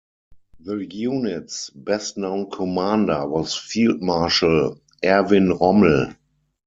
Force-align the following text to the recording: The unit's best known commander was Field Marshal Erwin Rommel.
The 0.61 0.77
unit's 0.89 1.69
best 1.69 2.17
known 2.17 2.49
commander 2.49 3.27
was 3.27 3.53
Field 3.55 4.01
Marshal 4.01 4.79
Erwin 5.05 5.49
Rommel. 5.51 6.15